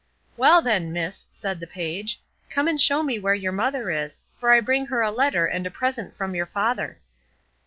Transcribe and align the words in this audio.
"Well 0.35 0.63
then, 0.63 0.91
miss," 0.91 1.27
said 1.29 1.59
the 1.59 1.67
page, 1.67 2.19
"come 2.49 2.67
and 2.67 2.81
show 2.81 3.03
me 3.03 3.19
where 3.19 3.35
your 3.35 3.51
mother 3.51 3.91
is, 3.91 4.19
for 4.39 4.49
I 4.49 4.59
bring 4.59 4.87
her 4.87 5.01
a 5.03 5.11
letter 5.11 5.45
and 5.45 5.63
a 5.67 5.69
present 5.69 6.17
from 6.17 6.33
your 6.33 6.47
father." 6.47 6.99